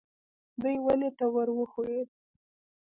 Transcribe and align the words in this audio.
دی 0.61 0.75
ونې 0.85 1.09
ته 1.17 1.25
ور 1.33 1.49
وښوېد. 1.57 2.09